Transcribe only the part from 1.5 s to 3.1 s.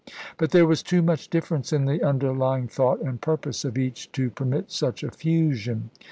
in the underly ing thought